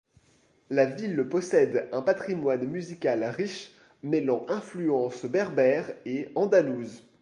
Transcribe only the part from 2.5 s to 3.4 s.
musical